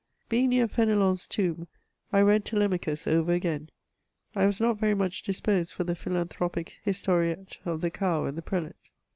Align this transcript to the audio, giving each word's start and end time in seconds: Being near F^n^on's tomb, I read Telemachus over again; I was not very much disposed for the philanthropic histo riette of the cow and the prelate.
Being 0.29 0.49
near 0.49 0.67
F^n^on's 0.67 1.27
tomb, 1.27 1.67
I 2.11 2.21
read 2.21 2.43
Telemachus 2.43 3.05
over 3.05 3.33
again; 3.33 3.69
I 4.35 4.47
was 4.47 4.59
not 4.59 4.79
very 4.79 4.95
much 4.95 5.21
disposed 5.21 5.73
for 5.73 5.83
the 5.83 5.93
philanthropic 5.93 6.81
histo 6.87 7.19
riette 7.21 7.57
of 7.67 7.81
the 7.81 7.91
cow 7.91 8.25
and 8.25 8.35
the 8.35 8.41
prelate. 8.41 8.73